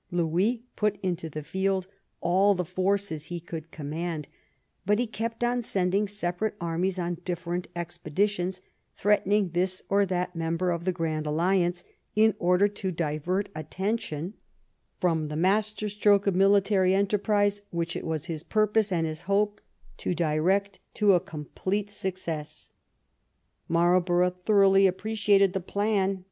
[0.09, 1.85] Louis put into the field
[2.21, 4.27] all the forces he could command,
[4.83, 8.63] but he kept on sending separate armies on different expeditions,
[8.95, 11.83] threatening this or that member of the Grand Alliance,
[12.15, 14.33] in order to divert attention
[14.99, 18.41] from 112 '*THE CAMPAIGN"— BLENHEIM the master stroke of military enterprise which it was his
[18.41, 19.61] purpose and his hope
[19.97, 22.71] to direct to a complete suc cess.
[23.67, 26.19] Marlborough thoroughly appreciated the plan.